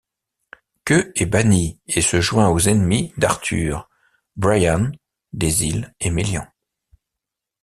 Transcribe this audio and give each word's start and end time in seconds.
Keu 0.83 1.11
est 1.13 1.27
banni, 1.27 1.79
et 1.87 2.01
se 2.01 2.21
joint 2.21 2.49
aux 2.49 2.57
ennemis 2.67 3.13
d'Arthur, 3.17 3.87
Brian 4.35 4.91
des 5.31 5.63
îles 5.67 5.93
et 5.99 6.09
Meliant. 6.09 6.47